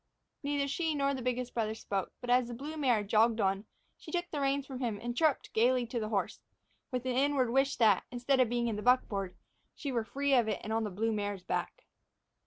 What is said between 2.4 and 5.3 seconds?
the blue mare jogged on, she took the reins from him and